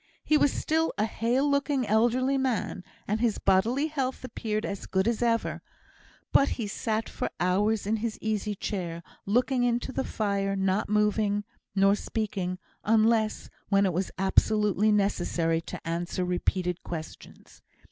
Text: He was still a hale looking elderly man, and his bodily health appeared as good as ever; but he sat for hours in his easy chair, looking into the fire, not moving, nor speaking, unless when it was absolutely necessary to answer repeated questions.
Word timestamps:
He 0.23 0.35
was 0.35 0.51
still 0.51 0.91
a 0.97 1.05
hale 1.05 1.47
looking 1.47 1.85
elderly 1.85 2.35
man, 2.35 2.83
and 3.07 3.19
his 3.19 3.37
bodily 3.37 3.85
health 3.85 4.23
appeared 4.23 4.65
as 4.65 4.87
good 4.87 5.07
as 5.07 5.21
ever; 5.21 5.61
but 6.31 6.49
he 6.57 6.65
sat 6.65 7.07
for 7.07 7.29
hours 7.39 7.85
in 7.85 7.97
his 7.97 8.17
easy 8.19 8.55
chair, 8.55 9.03
looking 9.27 9.61
into 9.61 9.91
the 9.91 10.03
fire, 10.03 10.55
not 10.55 10.89
moving, 10.89 11.43
nor 11.75 11.93
speaking, 11.93 12.57
unless 12.83 13.51
when 13.69 13.85
it 13.85 13.93
was 13.93 14.09
absolutely 14.17 14.91
necessary 14.91 15.61
to 15.61 15.87
answer 15.87 16.25
repeated 16.25 16.81
questions. 16.81 17.61